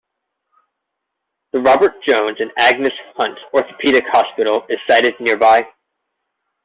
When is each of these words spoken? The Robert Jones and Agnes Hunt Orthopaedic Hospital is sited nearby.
The 1.53 1.61
Robert 1.61 1.93
Jones 2.03 2.37
and 2.39 2.49
Agnes 2.57 2.91
Hunt 3.17 3.37
Orthopaedic 3.53 4.01
Hospital 4.11 4.65
is 4.67 4.79
sited 4.89 5.13
nearby. 5.19 5.63